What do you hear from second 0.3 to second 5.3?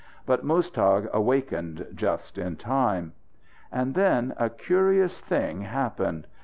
Muztagh wakened just in time. And then a curious